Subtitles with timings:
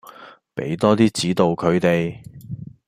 [0.55, 2.23] 畀多啲指導佢哋